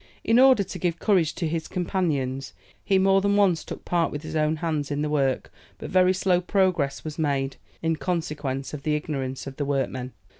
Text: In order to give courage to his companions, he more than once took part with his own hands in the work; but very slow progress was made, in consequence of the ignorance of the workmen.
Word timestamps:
In 0.23 0.39
order 0.39 0.63
to 0.63 0.79
give 0.79 0.97
courage 0.97 1.35
to 1.35 1.47
his 1.47 1.67
companions, 1.67 2.53
he 2.83 2.97
more 2.97 3.21
than 3.21 3.35
once 3.35 3.63
took 3.63 3.85
part 3.85 4.11
with 4.11 4.23
his 4.23 4.35
own 4.35 4.55
hands 4.55 4.89
in 4.89 5.03
the 5.03 5.11
work; 5.11 5.53
but 5.77 5.91
very 5.91 6.11
slow 6.11 6.41
progress 6.41 7.03
was 7.03 7.19
made, 7.19 7.57
in 7.83 7.97
consequence 7.97 8.73
of 8.73 8.81
the 8.81 8.95
ignorance 8.95 9.45
of 9.45 9.57
the 9.57 9.65
workmen. 9.65 10.13